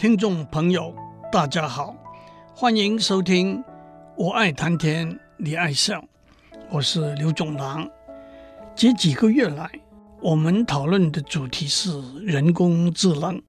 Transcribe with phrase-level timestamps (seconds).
[0.00, 0.96] 听众朋友，
[1.30, 1.94] 大家好，
[2.54, 3.58] 欢迎收听
[4.16, 6.00] 《我爱谈天，你爱笑》，
[6.70, 7.86] 我是刘总郎。
[8.74, 9.70] 这几个月来，
[10.22, 13.42] 我们讨论的主题是人工智能。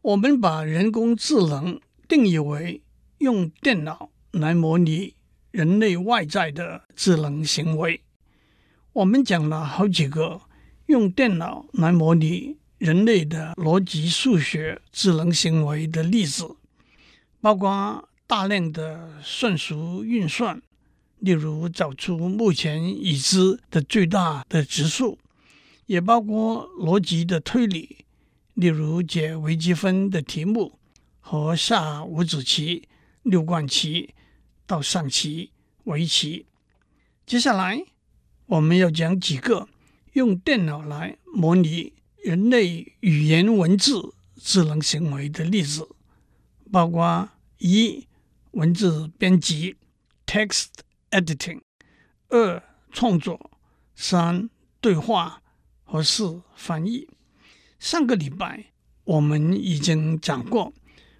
[0.00, 2.82] 我们把人工智能定义为
[3.18, 5.14] 用电脑来模拟
[5.50, 8.00] 人类外在的智能行为。
[8.94, 10.40] 我们讲了好几个
[10.86, 16.56] 用电脑来模拟人类的逻辑数学智能行为的例子，
[17.38, 20.62] 包括大量的算术运算，
[21.18, 25.18] 例如找出目前已知的最大的质数，
[25.84, 27.98] 也包括逻辑的推理，
[28.54, 30.78] 例如解微积分的题目
[31.20, 32.88] 和下五子棋、
[33.24, 34.14] 六冠棋
[34.66, 35.50] 到象棋、
[35.84, 36.46] 围棋。
[37.26, 37.84] 接下来
[38.46, 39.68] 我们要讲几个
[40.14, 41.92] 用电脑来模拟。
[42.22, 45.88] 人类语言文字智能行为的例子，
[46.70, 48.06] 包括一、
[48.52, 49.76] 文字编辑
[50.26, 50.66] （text
[51.10, 51.60] editing），
[52.28, 53.50] 二、创作，
[53.94, 54.50] 三、
[54.82, 55.42] 对话
[55.82, 57.08] 和四、翻译。
[57.78, 58.66] 上个礼拜
[59.04, 60.74] 我们已经讲过，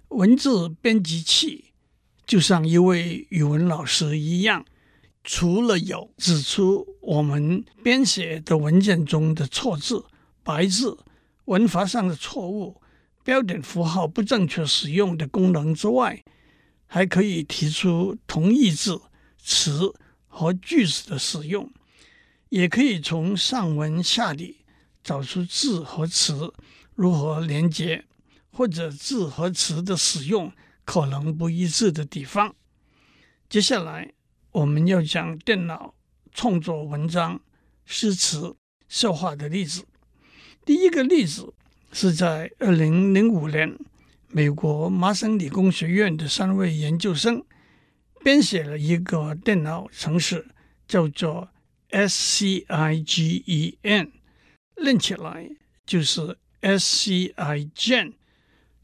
[0.09, 1.73] 文字编辑器
[2.27, 4.63] 就像一位语文老师一样，
[5.23, 10.05] 除了有指出我们编写的文件中的错字。
[10.43, 10.97] 白字、
[11.45, 12.81] 文法上的错误、
[13.23, 16.23] 标点符号不正确使用的功能之外，
[16.87, 19.01] 还可以提出同义字、
[19.37, 19.93] 词
[20.27, 21.71] 和句子的使用，
[22.49, 24.65] 也可以从上文下理
[25.03, 26.53] 找出字和词
[26.95, 28.05] 如何连接，
[28.51, 30.51] 或者字和词的使用
[30.83, 32.55] 可能不一致的地方。
[33.47, 34.13] 接下来
[34.51, 35.93] 我们要讲电脑
[36.33, 37.41] 创作文章、
[37.85, 38.55] 诗词、
[38.89, 39.85] 笑话的例子。
[40.63, 41.53] 第一个例子
[41.91, 43.75] 是在二零零五年，
[44.27, 47.43] 美国麻省理工学院的三位研究生
[48.23, 50.45] 编写了一个电脑程式，
[50.87, 51.49] 叫做
[51.89, 54.11] SCIGEN，
[54.83, 55.49] 念起来
[55.85, 58.13] 就是 SCIGEN。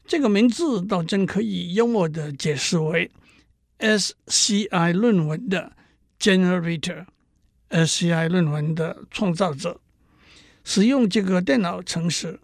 [0.04, 3.08] 这个名字倒真可以幽默地解释为
[3.78, 5.76] SCI 论文的
[6.18, 9.80] generator，SCI 论文的创造者。
[10.68, 12.38] 使用这个电脑程式，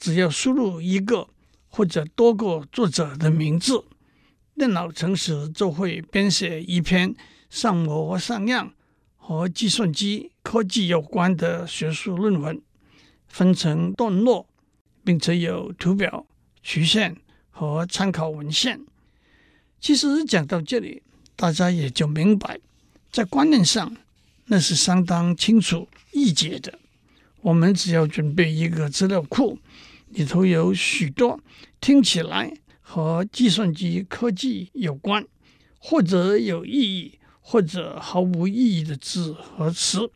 [0.00, 1.28] 只要输入一个
[1.68, 3.84] 或者多个作者的名字，
[4.56, 7.14] 电脑程式就会编写一篇
[7.48, 8.74] 上模上样
[9.16, 12.60] 和计算机科技有关的学术论文，
[13.28, 14.48] 分成段落，
[15.04, 16.26] 并且有图表、
[16.60, 17.16] 曲线
[17.48, 18.84] 和参考文献。
[19.80, 21.04] 其实讲到这里，
[21.36, 22.58] 大家也就明白，
[23.12, 23.96] 在观念上
[24.46, 26.76] 那是相当清楚易解的。
[27.48, 29.58] 我们只要准备一个资料库，
[30.08, 31.40] 里头有许多
[31.80, 35.24] 听起来和计算机科技有关，
[35.78, 40.10] 或者有意义，或者毫无意义的字和词，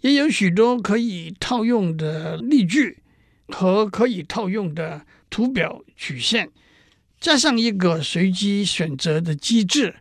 [0.00, 2.98] 也有许多可以套用的例句
[3.46, 6.50] 和可以套用的图表曲线，
[7.20, 9.94] 加上一个随机选择的机制，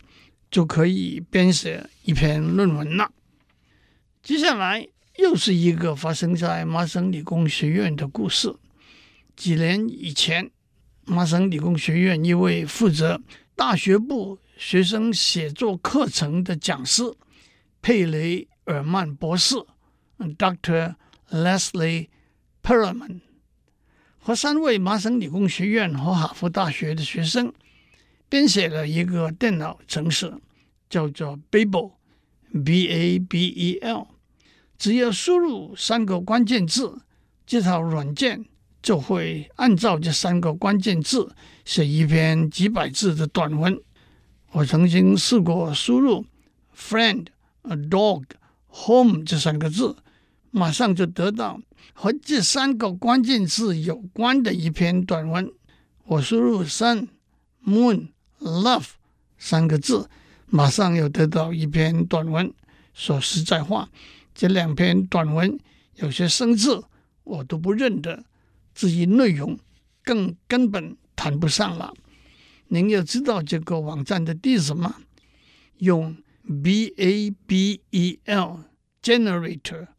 [0.49, 3.11] 就可以编写一篇论文了。
[4.23, 4.87] 接下来。
[5.21, 8.55] 又是一个发生在麻省理工学院的故事。
[9.35, 10.49] 几年以前，
[11.05, 13.21] 麻省理工学院一位负责
[13.55, 17.03] 大学部学生写作课程的讲师
[17.83, 19.57] 佩雷尔曼博士
[20.17, 20.95] （Dr.
[21.29, 22.07] Leslie
[22.63, 23.19] Perelman）
[24.17, 27.53] 和三位麻省理工学院和哈佛大学的学生
[28.27, 30.33] 编写了一个电脑程式，
[30.89, 34.07] 叫做 Babel（B-A-B-E-L）。
[34.81, 36.97] 只要输入三个关键字，
[37.45, 38.43] 这套软件
[38.81, 43.79] 就会按照这三个关键字写一篇几百字的短文。
[44.53, 46.25] 我曾经试过输入
[46.75, 47.27] “friend”、
[47.61, 48.23] “a “dog”、
[48.71, 49.95] “home” 这三个字，
[50.49, 51.61] 马上就得到
[51.93, 55.47] 和这三个关键字有关的一篇短文。
[56.05, 57.07] 我输入 “sun”、
[57.63, 58.07] “moon”、
[58.39, 58.87] “love”
[59.37, 60.09] 三个字，
[60.47, 62.51] 马上又得到一篇短文。
[62.95, 63.87] 说实在话。
[64.41, 65.59] 这两篇短文
[65.97, 66.83] 有些生字
[67.23, 68.25] 我都不认得，
[68.73, 69.59] 至于内容
[70.03, 71.93] 更根本谈不上了。
[72.69, 74.95] 您要知道这个网站的地址吗？
[75.77, 76.17] 用
[76.63, 78.63] B A B E L
[79.03, 79.89] generator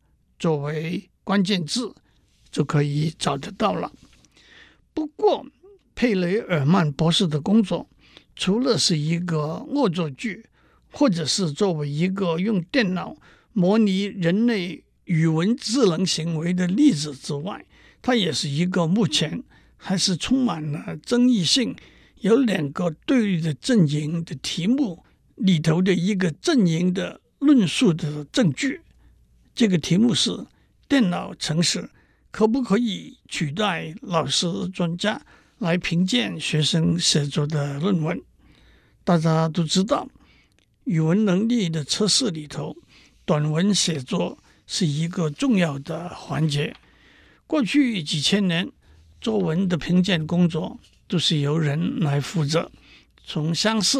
[0.40, 1.94] 作为关键字
[2.50, 3.92] 就可以找得到了。
[4.92, 5.46] 不过，
[5.94, 7.88] 佩雷尔曼博士的工作
[8.34, 10.44] 除了是一个恶作剧，
[10.90, 13.16] 或者是作为一个用电脑。
[13.52, 17.64] 模拟人类语文智能行为的例子之外，
[18.00, 19.42] 它也是一个目前
[19.76, 21.76] 还是充满了争议性，
[22.20, 25.04] 有两个对立的阵营的题目
[25.34, 28.80] 里头的一个阵营的论述的证据。
[29.54, 30.46] 这个题目是：
[30.88, 31.90] 电脑程式
[32.30, 35.20] 可不可以取代老师专家
[35.58, 38.22] 来评鉴学生写作的论文？
[39.04, 40.08] 大家都知道，
[40.84, 42.76] 语文能力的测试里头，
[43.24, 46.74] 短文写作是一个重要的环节。
[47.46, 48.70] 过去几千年，
[49.20, 52.70] 作文的评鉴工作都是由人来负责，
[53.24, 53.98] 从乡试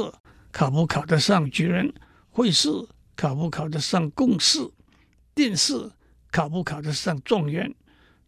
[0.50, 1.92] 考不考得上举人，
[2.30, 2.68] 会试
[3.14, 4.58] 考不考得上贡士，
[5.34, 5.90] 殿试
[6.30, 7.74] 考不考得上状元，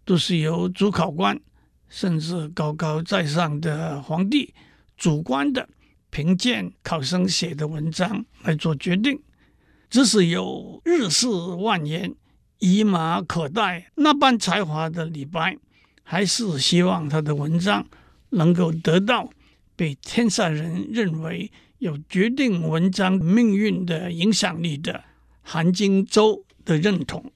[0.05, 1.41] 都是由主考官
[1.88, 4.55] 甚至高高在上的皇帝
[4.96, 5.69] 主观的
[6.11, 9.20] 评鉴考生写的文章来做决定。
[9.94, 12.12] 即使有日式万言、
[12.58, 15.56] 以马可待那般才华的李白。
[16.02, 17.87] 还是希望他的文章
[18.31, 19.31] 能够得到
[19.76, 25.05] 被天下人认为有决定文章命运的影响力的
[25.43, 27.31] 韩荆州的认同。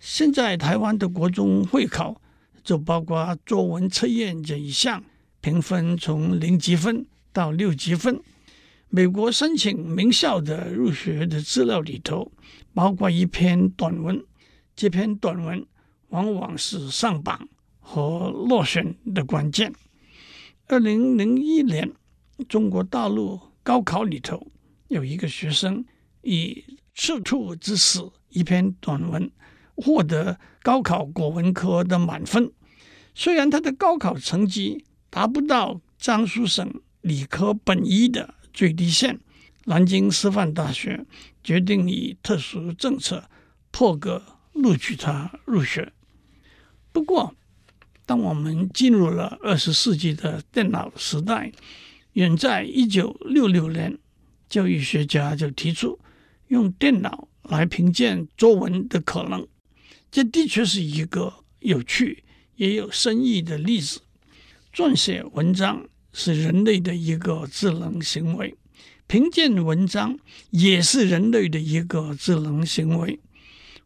[0.00, 2.20] 现在台湾的国中会考
[2.64, 5.04] 就包括作文测验这一项，
[5.40, 8.20] 评分从零级分到六级分。
[8.90, 12.32] 美国申请名校的入学的资料里头，
[12.74, 14.24] 包括一篇短文，
[14.74, 15.66] 这篇短文
[16.08, 17.48] 往往是上榜。
[17.90, 19.72] 和落选的关键。
[20.66, 21.90] 二零零一年，
[22.46, 24.46] 中国大陆高考里头
[24.88, 25.82] 有一个学生
[26.20, 26.62] 以
[26.92, 29.30] 《赤兔之死》一篇短文
[29.74, 32.52] 获得高考国文科的满分。
[33.14, 36.70] 虽然他的高考成绩达不到江苏省
[37.00, 39.20] 理科本一的最低线，
[39.66, 41.06] 南京师范大学
[41.44, 43.30] 决定以特殊政策
[43.70, 44.20] 破格
[44.52, 45.92] 录取他入学。
[46.90, 47.32] 不过，
[48.04, 51.52] 当我们进入了二十世纪的电脑时代，
[52.14, 53.96] 远在一九六六年，
[54.48, 56.00] 教育学家就提出
[56.48, 59.46] 用电脑来评鉴作文的可能。
[60.10, 62.24] 这的确是一个有趣
[62.56, 64.00] 也有深意的例子。
[64.74, 65.86] 撰写文章
[66.18, 68.52] 是人类的一个智能行为，
[69.06, 70.18] 评鉴文章
[70.50, 73.20] 也是人类的一个智能行为。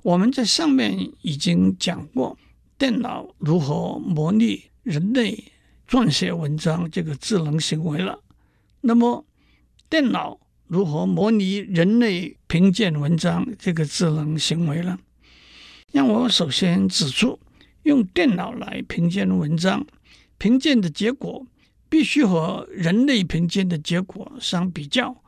[0.01, 2.39] 我们在上面已经讲过。
[2.79, 5.53] 电脑如何模拟人类
[5.87, 8.19] 撰写文章这个智能行为了？
[8.81, 9.25] 那么，
[9.89, 14.99] 电脑如何模拟人类评鉴文章这个智能行为呢？
[15.93, 17.39] 让我首先指出，
[17.85, 19.87] 用电脑来评鉴文章，
[20.39, 21.47] 评鉴的结果
[21.93, 25.23] 必须和人类评鉴的结果相比较。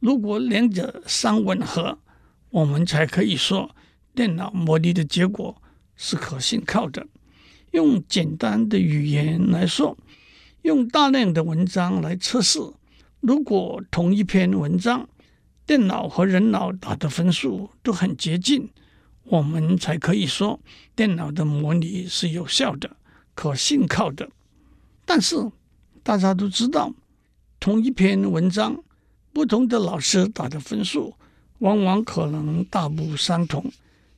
[0.00, 1.96] 如果两者相吻合，
[2.50, 3.70] 我们才可以说
[4.16, 5.62] 电脑模拟的结果。
[6.00, 7.06] 是可信靠的。
[7.72, 9.96] 用简单的语言来说，
[10.62, 12.60] 用大量的文章来测试，
[13.20, 15.08] 如果同一篇文章，
[15.66, 18.70] 电脑和人脑打的分数都很接近，
[19.24, 20.60] 我们才可以说
[20.94, 22.96] 电脑的模拟是有效的、
[23.34, 24.30] 可信靠的。
[25.04, 25.50] 但是
[26.02, 26.92] 大家都知道，
[27.60, 28.82] 同一篇文章，
[29.32, 31.14] 不同的老师打的分数
[31.58, 33.70] 往往可能大不相同，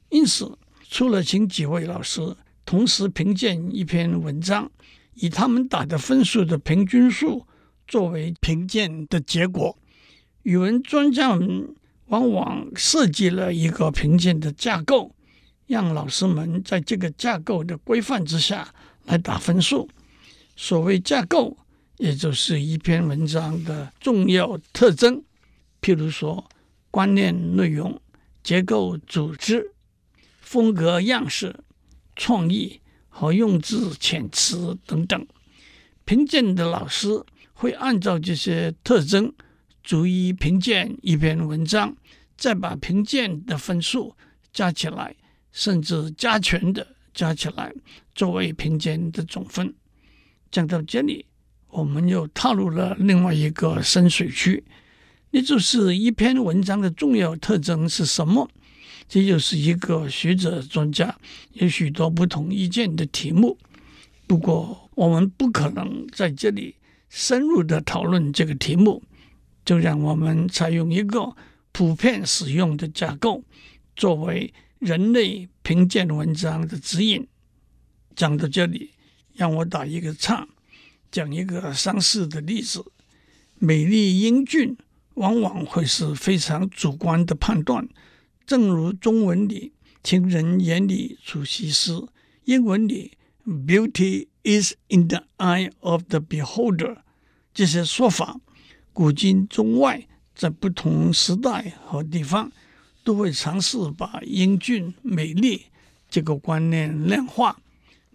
[0.08, 0.56] 因此。
[0.92, 4.68] 除了请几位老师同时评鉴一篇文章，
[5.14, 7.46] 以他们打的分数的平均数
[7.86, 9.78] 作为评鉴的结果，
[10.42, 11.72] 语文专家们
[12.06, 15.14] 往往设计了一个评鉴的架构，
[15.68, 19.88] 让老师们在这个架构的规范之下来打分数。
[20.56, 21.56] 所谓架构，
[22.00, 25.22] 也就是一篇文章的重要特征，
[25.80, 26.48] 譬如说
[26.90, 28.00] 观念、内容、
[28.42, 29.72] 结构、组织。
[30.40, 31.54] 风格、样式、
[32.16, 35.24] 创意和用字遣词等等，
[36.04, 39.32] 评鉴的老师会按照这些特征
[39.84, 41.96] 逐一评鉴一篇文章，
[42.36, 44.16] 再把评鉴的分数
[44.52, 45.14] 加起来，
[45.52, 47.72] 甚至加权的加起来，
[48.12, 49.72] 作为评鉴的总分。
[50.50, 51.26] 讲到这里，
[51.70, 54.62] 我们又踏入了另外一个深水区，
[55.30, 58.48] 也就是一篇文章的重要特征是什么？
[59.08, 61.16] 这就是一个学者专家
[61.54, 63.58] 有许多不同意见的题目。
[64.26, 66.76] 不过，我们不可能在这里
[67.08, 69.02] 深入的讨论这个题目，
[69.64, 71.34] 就让我们采用一个
[71.72, 73.42] 普遍使用的架构，
[73.96, 77.26] 作为人类评鉴文章的指引。
[78.14, 78.90] 讲到这里，
[79.34, 80.46] 让我打一个岔，
[81.10, 82.84] 讲一个相似的例子：
[83.58, 84.76] 美丽英俊，
[85.14, 87.88] 往往会是非常主观的判断。
[88.46, 92.06] 正如中文里“情人眼里出西施”，
[92.44, 93.12] 英文里
[93.46, 96.98] “beauty is in the eye of the beholder。
[97.52, 98.40] 这些说法，
[98.92, 102.50] 古今中外，在不同时代和地方，
[103.02, 105.66] 都会尝试把英俊美丽
[106.08, 107.60] 这个观念量化。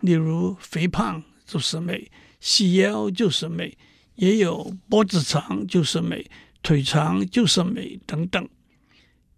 [0.02, 2.10] 例如，肥胖就是美，
[2.46, 3.76] 细腰就是美，
[4.14, 6.30] 也有脖子长就是美，
[6.62, 8.48] 腿长就是美等等。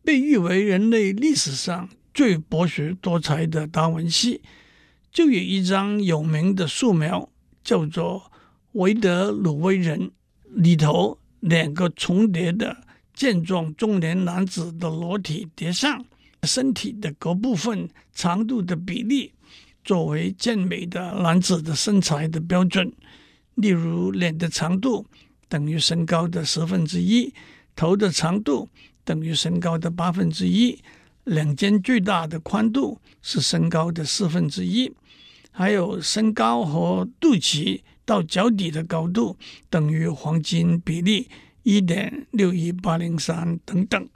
[0.03, 4.41] 被誉为人类历史上最博学多才的达文西，
[5.09, 7.29] 就有一张有名的素描，
[7.63, 8.29] 叫做
[8.73, 9.97] 《维德鲁威人》，
[10.43, 12.75] 里头两个重叠的
[13.13, 16.05] 健壮中年男子的裸体叠上，
[16.43, 19.31] 身体的各部分长度的比例
[19.87, 22.91] 作为健美的男子的身材的标准。
[23.55, 25.05] 例如，脸的长度
[25.47, 27.33] 等于身高的十分之一，
[27.73, 28.69] 头的长度。
[29.05, 30.79] 等于身高的八分之一，
[31.23, 34.91] 两肩最大的宽度是身高的四分之一，
[35.51, 39.37] 还有身高和肚脐到脚底的高度
[39.69, 41.29] 等于黄金比例
[41.63, 44.09] 一点六一八零三等等。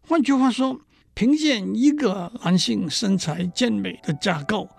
[0.00, 0.80] 换句话说，
[1.12, 4.70] 凭借一个男性身材健美的架构，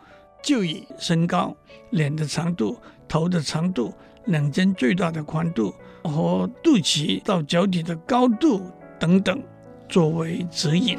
[0.45, 1.57] 就以身高、
[1.89, 3.91] 脸的长度、头的长度、
[4.25, 5.73] 两肩最大的宽度
[6.03, 8.61] 和肚脐到脚底的高度。
[8.97, 9.41] 等等，
[9.89, 10.97] 作为指引。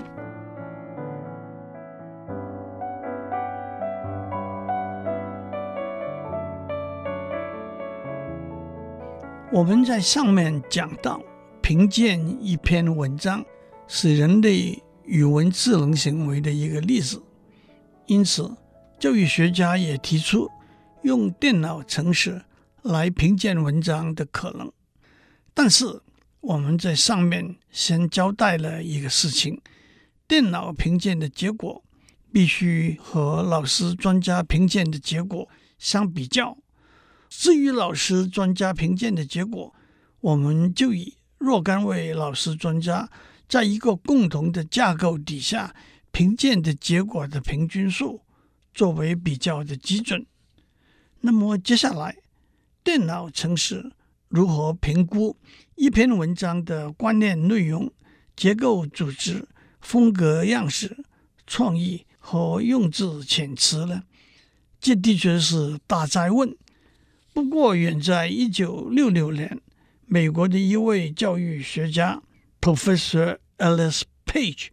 [9.51, 11.23] 我们在上面讲到，
[11.63, 13.43] 评鉴一篇文章
[13.87, 17.23] 是人类语文智能行为的一个例子，
[18.05, 18.55] 因此
[18.99, 20.51] 教育学家也提出
[21.03, 22.43] 用电脑程式
[22.83, 24.73] 来评鉴文章的可能，
[25.55, 26.03] 但是。
[26.43, 29.61] 我们在上面先交代了一个事情：
[30.29, 31.83] 电脑评鉴的结果
[32.33, 36.57] 必须和老师专家评鉴的结果相比较。
[37.29, 39.75] 至于老师专家评鉴的结果，
[40.21, 43.11] 我们就以若干位老师专家
[43.49, 45.75] 在一个共同的架构底下
[46.13, 48.23] 评鉴的结果的平均数
[48.77, 50.27] 作为比较的基准。
[51.23, 52.19] 那么接下来，
[52.85, 53.91] 电脑程式
[54.29, 55.35] 如何评估
[55.77, 57.91] 一篇文章的观念内容、
[58.37, 59.49] 结构组织、
[59.81, 61.05] 风格样式、
[61.47, 64.03] 创意和用字遣词呢？
[64.79, 66.55] 这的确是大哉问。
[67.33, 69.59] 不过，远在一九六六年，
[70.05, 72.23] 美国的一位教育学家
[72.61, 74.69] Professor Alice Page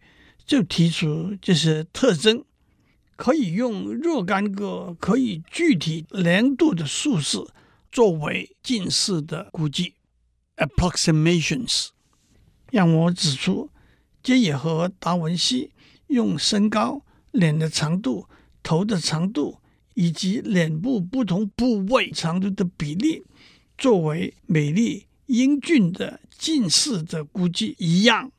[0.45, 2.43] 就提出这些特征，
[3.15, 7.53] 可以用若干个可以具体量度的数字
[7.91, 9.93] 作为近似的估计。
[10.57, 11.89] Approximations，
[12.71, 13.69] 让我指出，
[14.21, 15.71] 这也和达文西
[16.07, 18.27] 用身高、脸的长度、
[18.61, 19.59] 头的长度
[19.95, 23.23] 以及脸部不同部位长度的比例
[23.77, 28.31] 作为美丽英俊的近似的估计一样。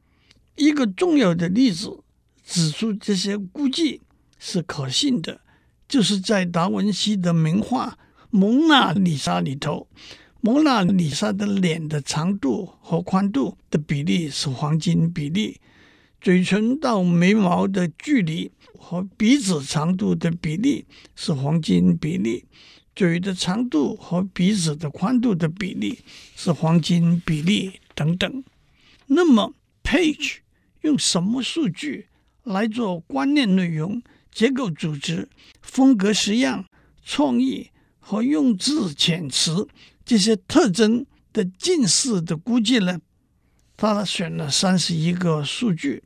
[0.56, 2.04] 一个重要的例子
[2.44, 4.00] 指出这些估计
[4.46, 5.40] 是可信的，
[5.88, 7.96] 就是在达文西的名画
[8.28, 9.88] 《蒙娜丽莎》里头。
[10.42, 15.58] 蒙娜丽莎的脸的长度和宽度的比例是黄金比例，
[16.20, 20.84] 嘴唇到眉毛的距离和鼻子长度的比例
[21.16, 22.44] 是黄金比例，
[22.94, 26.00] 嘴的长度和鼻子的宽度的比例
[26.36, 28.44] 是黄金比例等等。
[29.06, 30.40] 那么，Page
[30.82, 32.08] 用什么数据
[32.42, 34.02] 来做观念内容、
[34.34, 35.28] 结构组织、
[35.62, 36.66] 风格式样、
[37.04, 39.68] 创意和用字遣词？
[40.04, 43.00] 这些特征的近似的估计呢，
[43.76, 46.02] 他选了三十一个数据，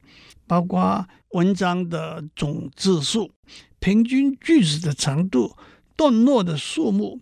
[0.46, 3.32] 包括文章的总字数、
[3.78, 5.56] 平均句子的长度、
[5.96, 7.20] 段落的数目、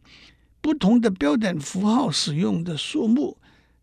[0.61, 3.39] 不同的标点符号使用的数目、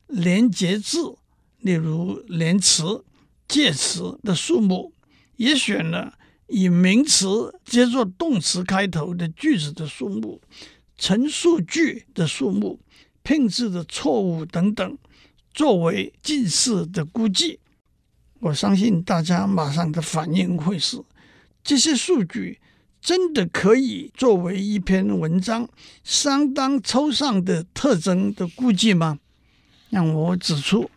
[0.08, 1.16] 连结字，
[1.60, 3.04] 例如连词、
[3.48, 4.94] 介词的数目，
[5.38, 6.20] 也选了
[6.54, 10.40] 以名词接作动词开头的句子的数目。
[10.96, 12.80] 陈述句的数目、
[13.24, 14.98] 拼字的错误等等，
[15.52, 17.60] 作为近似的估计。
[18.40, 21.04] 我相信大家马上的反应会是：
[21.64, 22.60] 这些数据
[23.02, 25.68] 真的可以作为一篇文章
[26.04, 29.18] 相当抽象的特征的估计吗？
[29.90, 30.90] 让我指出，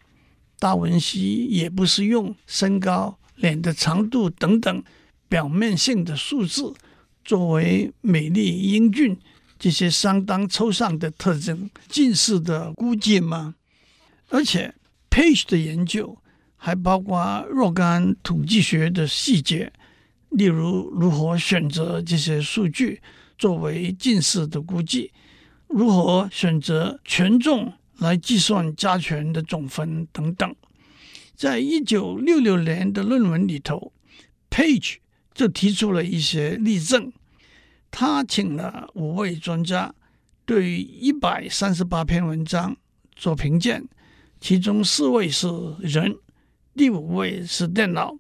[0.59, 4.85] 达文西也不是用身高、脸的长度等等
[5.29, 6.75] 表面性的数字
[7.25, 9.19] 作为美丽英俊。
[9.59, 13.55] 这些相当抽象的特征，近似的估计吗？
[14.29, 14.75] 而且
[15.09, 16.19] ，Page 的研究
[16.57, 19.73] 还包括若干统计学的细节，
[20.29, 23.01] 例如如何选择这些数据，
[23.39, 25.11] 作为近似的估计，
[25.69, 30.55] 如何选择权重来计算加权的总分等等。
[31.35, 33.95] 在一九六六年的论文里头
[34.51, 34.97] ，Page
[35.37, 37.13] 就提出了一些例证。
[37.91, 39.95] 他请了五位专家
[40.45, 42.75] 对一百三十八篇文章
[43.15, 43.87] 做评鉴，
[44.41, 45.47] 其中四位是
[45.81, 46.17] 人，
[46.75, 48.17] 第五位是电脑。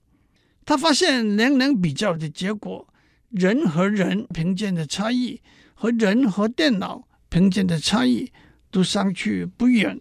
[0.65, 2.87] 他发现两两比较的结果，
[3.31, 5.41] 人和人评鉴的差异
[5.75, 8.31] 和人和电脑评鉴的差异
[8.71, 10.01] 都相去不远。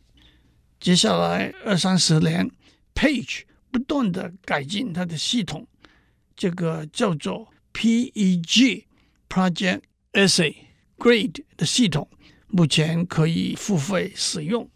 [0.80, 2.52] 接下来二三十年
[2.94, 5.68] ，Page 不断的改进他的系统，
[6.36, 8.86] 这个叫做 PEG。
[9.28, 9.82] Project
[10.14, 10.56] Essay
[10.98, 12.08] Grade 的系统
[12.48, 14.70] 目前可以付费使用，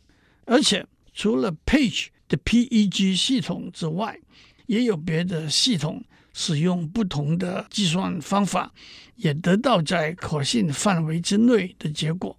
[0.46, 4.20] 而且除了 Page 的 PEG 系统之外，
[4.66, 8.74] 也有别的系统使用不同的计算方法，
[9.16, 12.38] 也得到在可信范围之内的结果。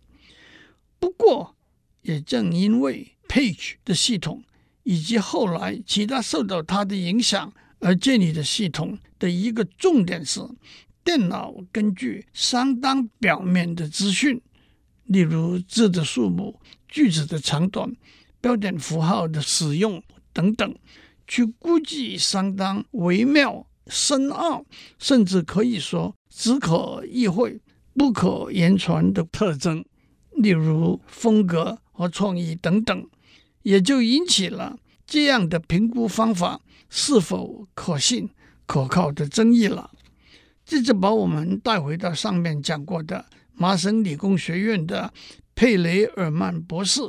[0.98, 1.56] 不过，
[2.02, 4.44] 也正因为 Page 的系统
[4.82, 7.50] 以及后来其他受到它的影响
[7.80, 10.40] 而这里的系统的一个重点是。
[11.02, 14.38] 电脑根据相当表面的资讯，
[15.04, 17.90] 例如字的数目、句子的长短、
[18.38, 20.00] 标点符号的使用
[20.34, 20.76] 等等，
[21.26, 24.66] 去估计相当微妙、深奥，
[24.98, 27.58] 甚至可以说只可意会、
[27.94, 29.82] 不可言传的特征，
[30.36, 33.08] 例如风格和创意等等，
[33.62, 36.60] 也就引起了这样的评估方法
[36.90, 38.28] 是否可信、
[38.66, 39.90] 可靠的争议了。
[40.66, 45.12] 这就把我们带回到上面讲过的麻省理工学院的
[45.54, 47.00] 佩雷尔曼博士，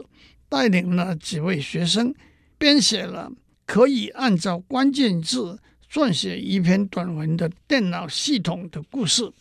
[0.47, 2.13] 带领了几位学生
[2.57, 3.31] 编写了
[3.65, 5.59] 可以按照关键字
[5.91, 9.31] 撰写一篇短文的电脑系统的故事。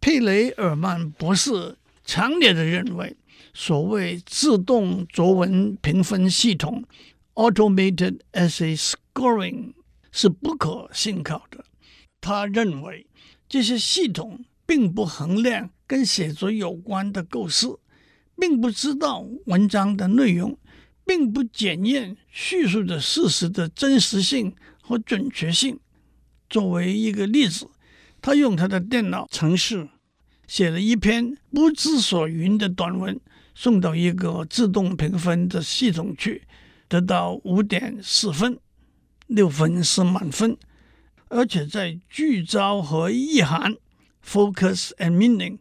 [0.00, 3.16] 佩雷尔曼博士强烈地认为，
[3.52, 6.84] 所谓自动作文评分系统
[7.36, 9.74] （Automated Essay Scoring）
[10.10, 11.64] 是不可信靠的。
[12.20, 13.06] 他认为。
[13.48, 17.78] 这些系统并不衡量跟写作有关的构思，
[18.36, 20.58] 并不知道文章的内容，
[21.04, 25.78] 并不检验叙述的事实的真实性和准确性。
[26.50, 27.68] 作为一个例子，
[28.20, 29.88] 他用他的电脑程式
[30.48, 33.20] 写了一篇不知所云的短文，
[33.54, 36.42] 送到一个自动评分的系统去，
[36.88, 38.58] 得到五点四分，
[39.26, 40.56] 六分是满分。
[41.28, 43.74] 而且在句招和意涵
[44.24, 45.58] （focus and meaning）、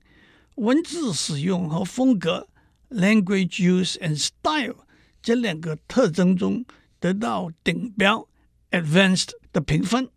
[0.55, 2.47] 文字使用和风格
[2.89, 4.85] （language use and style）
[5.21, 6.63] 这两个特征中
[6.99, 8.27] 得到顶标
[8.69, 10.07] （advanced） 的评分。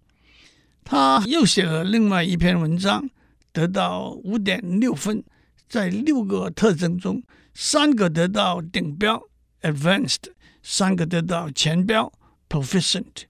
[0.85, 3.09] 他又写了另外一篇文章，
[3.53, 5.25] 得到五点六分，
[5.68, 7.23] 在六个特征中，
[7.55, 9.23] 三个得到顶标
[9.62, 10.25] （advanced），
[10.70, 12.12] 三个得到前标
[12.46, 13.24] （proficient）。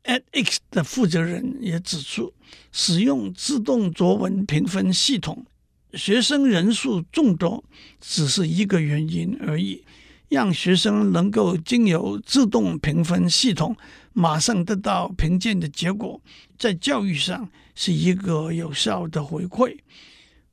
[0.02, 2.34] ，edX 的负责人也指出，
[2.72, 5.46] 使用自动作文评分系统，
[5.92, 7.62] 学生人数众多
[8.00, 9.84] 只是一个原因而已。
[10.30, 13.76] 让学生能够经由自动评分系统
[14.14, 16.20] 马上得到评鉴的结果，
[16.56, 19.76] 在教育上是一个有效的回馈。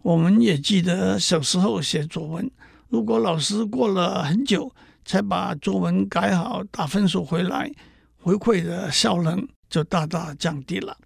[0.01, 2.49] 我们也记得小时候写作文，
[2.89, 4.73] 如果老师过了很久
[5.05, 7.71] 才把作文改好打分数回来，
[8.17, 10.97] 回馈的效能就大大降低了。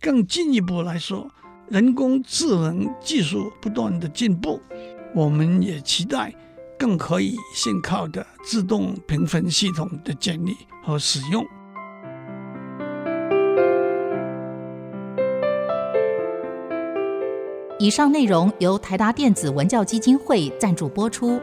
[0.00, 1.28] 更进一步来说，
[1.68, 4.62] 人工智能技术不断的进步，
[5.12, 6.32] 我们也期待
[6.78, 11.44] 更可以信靠的自动评分系统的建立和使用。
[17.80, 21.40] 以上内容由台达电子文教基金会赞助播出。